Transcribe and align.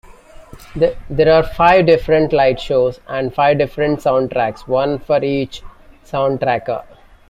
There 0.75 1.31
are 1.31 1.43
five 1.43 1.85
different 1.85 2.31
lightshows 2.31 2.99
and 3.07 3.31
five 3.31 3.59
different 3.59 3.99
soundtracks, 3.99 4.67
one 4.67 4.97
for 4.97 5.23
each 5.23 5.61
Soundtracker. 6.07 6.81